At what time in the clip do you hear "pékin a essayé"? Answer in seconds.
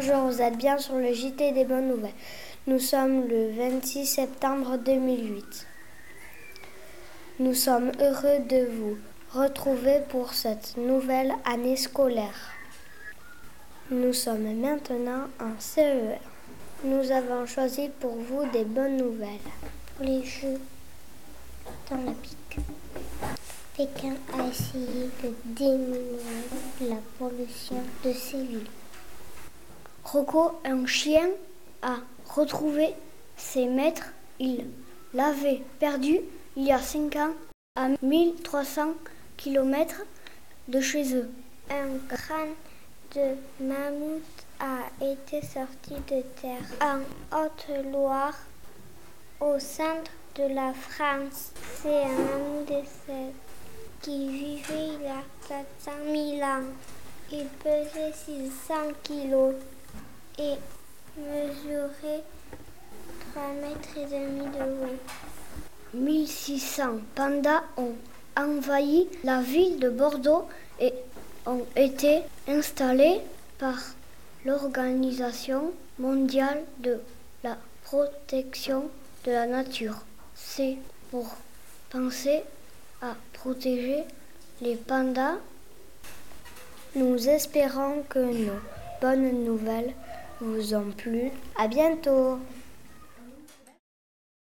23.76-25.10